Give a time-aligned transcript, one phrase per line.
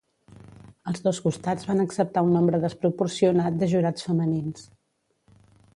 [0.91, 4.67] Els dos costats van acceptar un nombre desproporcionat de jurats femenins.